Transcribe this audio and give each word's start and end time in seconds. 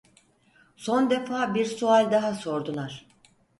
Son 0.85 1.09
defa 1.11 1.53
bir 1.55 1.65
sual 1.75 2.11
daha 2.17 2.33
sordular. 2.43 3.01